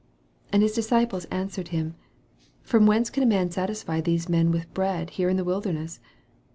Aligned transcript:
4 0.49 0.49
And 0.53 0.63
his 0.63 0.75
discip^s 0.75 1.27
answered 1.29 1.67
him, 1.67 1.93
From 2.63 2.87
whence 2.87 3.11
can 3.11 3.21
a 3.21 3.25
man 3.27 3.51
satisfy 3.51 4.01
these 4.01 4.27
men 4.27 4.49
with 4.49 4.73
bread 4.73 5.11
here 5.11 5.29
in 5.29 5.37
the 5.37 5.43
wilder 5.43 5.71
ness 5.73 5.99